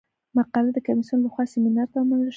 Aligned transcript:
مقاله 0.35 0.71
د 0.73 0.77
کمیسیون 0.87 1.19
له 1.23 1.29
خوا 1.33 1.43
سیمینار 1.53 1.87
ته 1.91 1.97
ومنل 1.99 2.21
شوه. 2.27 2.29